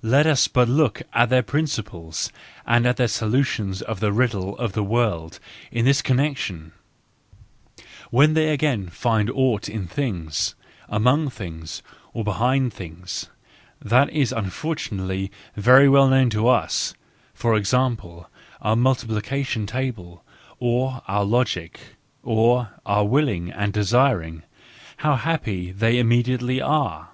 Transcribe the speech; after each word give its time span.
let 0.00 0.26
us 0.26 0.48
but 0.48 0.70
look 0.70 1.02
at 1.12 1.28
their 1.28 1.42
principles, 1.42 2.32
and 2.66 2.86
at 2.86 2.96
their 2.96 3.06
solutions 3.06 3.82
of 3.82 4.00
the 4.00 4.10
riddle 4.10 4.56
of 4.56 4.72
the 4.72 4.82
world 4.82 5.38
in 5.70 5.84
this 5.84 6.00
connection! 6.00 6.72
When 8.10 8.32
they 8.32 8.54
again 8.54 8.88
find 8.88 9.28
aught 9.28 9.68
in 9.68 9.86
things, 9.86 10.54
among 10.88 11.28
things, 11.28 11.82
or 12.14 12.24
behind 12.24 12.72
things, 12.72 13.28
that 13.78 14.08
is 14.08 14.32
unfortunately 14.32 15.30
very 15.56 15.90
well 15.90 16.08
known 16.08 16.30
to 16.30 16.48
us, 16.48 16.94
for 17.34 17.54
example, 17.54 18.30
our 18.62 18.76
multiplica¬ 18.76 19.44
tion 19.44 19.66
table, 19.66 20.24
or 20.58 21.02
our 21.06 21.22
logic, 21.26 21.80
or 22.22 22.70
our 22.86 23.04
willing 23.04 23.50
and 23.52 23.74
desiring, 23.74 24.42
how 24.96 25.16
happy 25.16 25.70
they 25.70 25.98
immediately 25.98 26.62
are! 26.62 27.10